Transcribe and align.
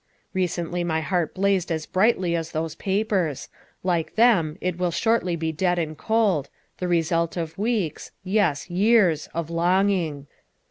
Recently 0.33 0.83
my 0.83 1.01
heart 1.01 1.35
blazed 1.35 1.71
as 1.71 1.85
brightly 1.85 2.35
as 2.35 2.53
those 2.53 2.73
papers; 2.73 3.49
like 3.83 4.15
them, 4.15 4.57
it 4.59 4.79
will 4.79 4.89
shortly 4.89 5.35
be 5.35 5.51
dead 5.51 5.77
and 5.77 5.95
cold, 5.95 6.49
the 6.79 6.87
result 6.87 7.37
of 7.37 7.55
weeks 7.55 8.09
yes, 8.23 8.67
years 8.67 9.29
of 9.35 9.51
longing. 9.51 10.25